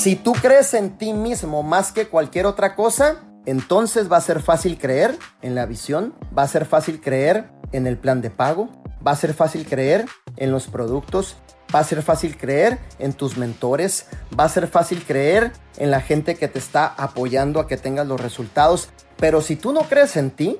Si 0.00 0.16
tú 0.16 0.32
crees 0.32 0.72
en 0.72 0.96
ti 0.96 1.12
mismo 1.12 1.62
más 1.62 1.92
que 1.92 2.08
cualquier 2.08 2.46
otra 2.46 2.74
cosa, 2.74 3.16
entonces 3.44 4.10
va 4.10 4.16
a 4.16 4.22
ser 4.22 4.40
fácil 4.40 4.78
creer 4.78 5.18
en 5.42 5.54
la 5.54 5.66
visión, 5.66 6.14
va 6.36 6.44
a 6.44 6.48
ser 6.48 6.64
fácil 6.64 7.02
creer 7.02 7.50
en 7.72 7.86
el 7.86 7.98
plan 7.98 8.22
de 8.22 8.30
pago, 8.30 8.70
va 9.06 9.10
a 9.10 9.16
ser 9.16 9.34
fácil 9.34 9.66
creer 9.66 10.06
en 10.38 10.52
los 10.52 10.68
productos, 10.68 11.36
va 11.74 11.80
a 11.80 11.84
ser 11.84 12.00
fácil 12.00 12.38
creer 12.38 12.78
en 12.98 13.12
tus 13.12 13.36
mentores, 13.36 14.06
va 14.38 14.44
a 14.44 14.48
ser 14.48 14.68
fácil 14.68 15.04
creer 15.04 15.52
en 15.76 15.90
la 15.90 16.00
gente 16.00 16.34
que 16.34 16.48
te 16.48 16.58
está 16.58 16.86
apoyando 16.86 17.60
a 17.60 17.68
que 17.68 17.76
tengas 17.76 18.06
los 18.06 18.22
resultados. 18.22 18.88
Pero 19.18 19.42
si 19.42 19.54
tú 19.54 19.74
no 19.74 19.82
crees 19.82 20.16
en 20.16 20.30
ti, 20.30 20.56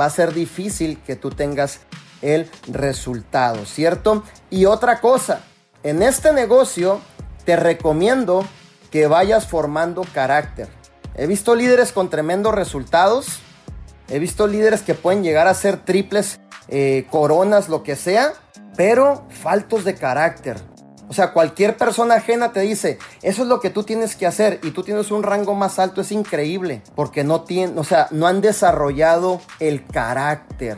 va 0.00 0.06
a 0.06 0.10
ser 0.10 0.32
difícil 0.32 0.98
que 1.02 1.14
tú 1.14 1.28
tengas 1.28 1.80
el 2.22 2.48
resultado, 2.68 3.66
¿cierto? 3.66 4.24
Y 4.48 4.64
otra 4.64 5.02
cosa, 5.02 5.42
en 5.82 6.02
este 6.02 6.32
negocio 6.32 7.02
te 7.44 7.54
recomiendo 7.54 8.46
que 8.90 9.06
vayas 9.06 9.46
formando 9.46 10.04
carácter. 10.12 10.68
He 11.14 11.26
visto 11.26 11.54
líderes 11.54 11.92
con 11.92 12.10
tremendos 12.10 12.54
resultados. 12.54 13.40
He 14.08 14.18
visto 14.18 14.46
líderes 14.46 14.82
que 14.82 14.94
pueden 14.94 15.22
llegar 15.22 15.48
a 15.48 15.54
ser 15.54 15.84
triples 15.84 16.40
eh, 16.68 17.06
coronas, 17.10 17.68
lo 17.68 17.82
que 17.82 17.96
sea, 17.96 18.32
pero 18.76 19.26
faltos 19.28 19.84
de 19.84 19.94
carácter. 19.94 20.56
O 21.08 21.14
sea, 21.14 21.32
cualquier 21.32 21.76
persona 21.76 22.16
ajena 22.16 22.52
te 22.52 22.60
dice, 22.60 22.98
eso 23.22 23.42
es 23.42 23.48
lo 23.48 23.60
que 23.60 23.70
tú 23.70 23.82
tienes 23.82 24.14
que 24.14 24.26
hacer 24.26 24.60
y 24.62 24.72
tú 24.72 24.82
tienes 24.82 25.10
un 25.10 25.22
rango 25.22 25.54
más 25.54 25.78
alto, 25.78 26.02
es 26.02 26.12
increíble, 26.12 26.82
porque 26.94 27.24
no 27.24 27.42
tienen, 27.44 27.78
o 27.78 27.84
sea, 27.84 28.08
no 28.10 28.26
han 28.26 28.42
desarrollado 28.42 29.40
el 29.58 29.86
carácter. 29.86 30.76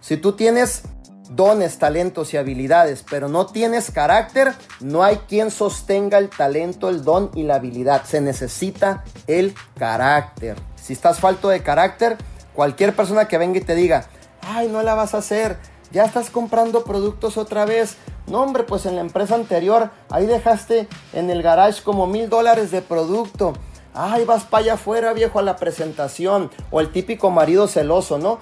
Si 0.00 0.18
tú 0.18 0.32
tienes 0.32 0.82
dones, 1.30 1.78
talentos 1.78 2.34
y 2.34 2.36
habilidades, 2.36 3.04
pero 3.08 3.28
no 3.28 3.46
tienes 3.46 3.90
carácter, 3.90 4.52
no 4.80 5.02
hay 5.02 5.16
quien 5.28 5.50
sostenga 5.50 6.18
el 6.18 6.28
talento, 6.28 6.88
el 6.88 7.04
don 7.04 7.30
y 7.34 7.44
la 7.44 7.54
habilidad. 7.54 8.04
Se 8.04 8.20
necesita 8.20 9.04
el 9.26 9.54
carácter. 9.78 10.56
Si 10.76 10.92
estás 10.92 11.20
falto 11.20 11.48
de 11.48 11.62
carácter, 11.62 12.18
cualquier 12.52 12.94
persona 12.94 13.28
que 13.28 13.38
venga 13.38 13.58
y 13.58 13.62
te 13.62 13.74
diga, 13.74 14.06
ay, 14.42 14.68
no 14.68 14.82
la 14.82 14.94
vas 14.94 15.14
a 15.14 15.18
hacer, 15.18 15.56
ya 15.92 16.04
estás 16.04 16.30
comprando 16.30 16.84
productos 16.84 17.36
otra 17.36 17.64
vez. 17.64 17.96
No, 18.26 18.42
hombre, 18.42 18.62
pues 18.62 18.86
en 18.86 18.96
la 18.96 19.00
empresa 19.00 19.34
anterior, 19.34 19.90
ahí 20.08 20.26
dejaste 20.26 20.88
en 21.12 21.30
el 21.30 21.42
garage 21.42 21.82
como 21.82 22.06
mil 22.06 22.28
dólares 22.28 22.70
de 22.70 22.82
producto. 22.82 23.54
Ay, 23.92 24.24
vas 24.24 24.44
para 24.44 24.62
allá 24.62 24.74
afuera, 24.74 25.12
viejo, 25.12 25.40
a 25.40 25.42
la 25.42 25.56
presentación. 25.56 26.50
O 26.70 26.80
el 26.80 26.92
típico 26.92 27.30
marido 27.30 27.66
celoso, 27.66 28.18
¿no? 28.18 28.38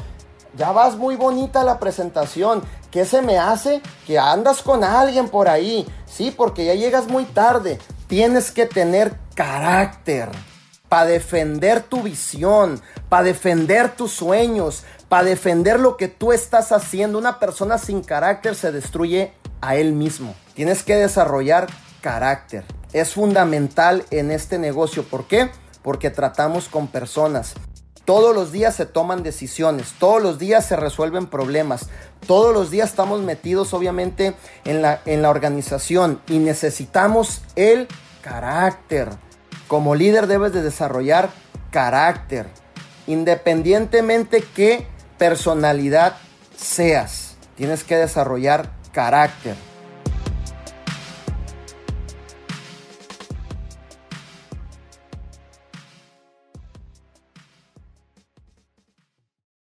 Ya 0.56 0.72
vas 0.72 0.96
muy 0.96 1.16
bonita 1.16 1.64
la 1.64 1.78
presentación. 1.78 2.62
¿Qué 2.91 3.04
se 3.04 3.22
me 3.22 3.38
hace? 3.38 3.82
Que 4.06 4.18
andas 4.18 4.62
con 4.62 4.82
alguien 4.82 5.28
por 5.28 5.48
ahí. 5.48 5.86
Sí, 6.06 6.32
porque 6.34 6.64
ya 6.64 6.74
llegas 6.74 7.06
muy 7.06 7.24
tarde. 7.24 7.78
Tienes 8.06 8.50
que 8.50 8.66
tener 8.66 9.14
carácter 9.34 10.30
para 10.88 11.04
defender 11.04 11.82
tu 11.82 12.02
visión, 12.02 12.80
para 13.08 13.24
defender 13.24 13.94
tus 13.94 14.12
sueños, 14.12 14.84
para 15.08 15.24
defender 15.24 15.78
lo 15.78 15.96
que 15.96 16.08
tú 16.08 16.32
estás 16.32 16.72
haciendo. 16.72 17.19
Una 17.19 17.38
persona 17.38 17.76
sin 17.76 18.02
carácter 18.02 18.54
se 18.54 18.72
destruye 18.72 19.32
a 19.60 19.76
él 19.76 19.92
mismo. 19.92 20.34
Tienes 20.54 20.82
que 20.82 20.96
desarrollar 20.96 21.66
carácter. 22.00 22.64
Es 22.92 23.12
fundamental 23.12 24.04
en 24.10 24.30
este 24.30 24.58
negocio. 24.58 25.04
¿Por 25.04 25.26
qué? 25.26 25.50
Porque 25.82 26.10
tratamos 26.10 26.69
con 26.69 26.88
personas. 26.88 27.54
Todos 28.08 28.34
los 28.34 28.52
días 28.52 28.74
se 28.74 28.86
toman 28.86 29.22
decisiones, 29.22 29.92
todos 29.98 30.22
los 30.22 30.38
días 30.38 30.64
se 30.64 30.76
resuelven 30.76 31.26
problemas, 31.26 31.90
todos 32.26 32.54
los 32.54 32.70
días 32.70 32.88
estamos 32.88 33.20
metidos 33.20 33.74
obviamente 33.74 34.34
en 34.64 34.80
la, 34.80 35.02
en 35.04 35.20
la 35.20 35.28
organización 35.28 36.18
y 36.26 36.38
necesitamos 36.38 37.42
el 37.54 37.86
carácter. 38.22 39.10
Como 39.66 39.94
líder 39.94 40.26
debes 40.26 40.54
de 40.54 40.62
desarrollar 40.62 41.28
carácter, 41.70 42.46
independientemente 43.06 44.42
qué 44.56 44.86
personalidad 45.18 46.16
seas. 46.56 47.36
Tienes 47.56 47.84
que 47.84 47.97
desarrollar 47.97 48.70
carácter. 48.91 49.67